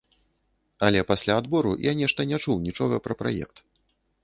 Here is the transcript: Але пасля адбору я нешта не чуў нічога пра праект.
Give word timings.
Але 0.87 1.03
пасля 1.09 1.35
адбору 1.41 1.75
я 1.89 1.93
нешта 2.01 2.27
не 2.33 2.41
чуў 2.47 2.57
нічога 2.67 2.95
пра 3.07 3.21
праект. 3.23 3.65